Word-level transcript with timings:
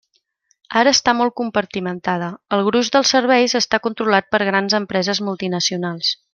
Ara 0.79 0.93
està 0.95 1.13
molt 1.17 1.35
compartimentada, 1.41 2.31
el 2.57 2.65
gruix 2.69 2.91
dels 2.97 3.13
serveis 3.17 3.57
està 3.61 3.81
controlat 3.87 4.33
per 4.35 4.41
grans 4.51 4.81
empreses 4.83 5.23
multinacionals. 5.31 6.13